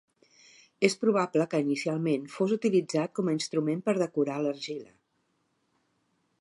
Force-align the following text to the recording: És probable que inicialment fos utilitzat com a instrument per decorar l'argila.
És 0.87 0.95
probable 1.03 1.45
que 1.51 1.59
inicialment 1.65 2.25
fos 2.37 2.55
utilitzat 2.57 3.15
com 3.19 3.29
a 3.33 3.37
instrument 3.37 3.87
per 3.91 3.95
decorar 4.01 4.41
l'argila. 4.47 4.93